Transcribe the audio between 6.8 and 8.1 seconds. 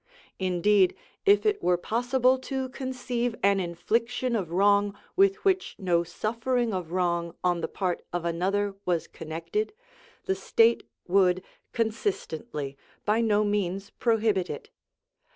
wrong on the part